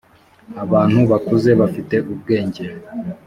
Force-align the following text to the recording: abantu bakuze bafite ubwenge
abantu 0.63 0.99
bakuze 1.11 1.49
bafite 1.61 1.95
ubwenge 2.13 2.63